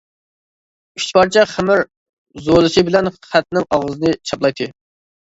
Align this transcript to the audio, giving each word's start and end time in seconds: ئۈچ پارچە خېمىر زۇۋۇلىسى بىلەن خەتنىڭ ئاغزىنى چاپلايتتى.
ئۈچ 0.99 1.03
پارچە 1.17 1.43
خېمىر 1.51 1.83
زۇۋۇلىسى 2.45 2.83
بىلەن 2.87 3.11
خەتنىڭ 3.27 3.69
ئاغزىنى 3.77 4.15
چاپلايتتى. 4.31 4.69